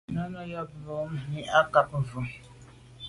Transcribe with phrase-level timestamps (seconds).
[0.13, 2.21] Náná à’ cǎk mùní mɛ́n ǐ á càk vwá.